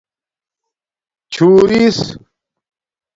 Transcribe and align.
چُھݸرس 1.33 1.97